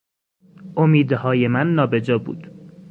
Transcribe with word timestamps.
امیدهای 0.77 1.47
من 1.47 1.73
نابجا 1.75 2.17
بود. 2.17 2.47